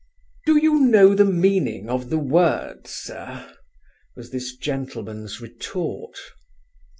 [0.47, 3.53] "Do you know the meaning of the word, sir?"
[4.15, 6.17] was this gentleman's retort.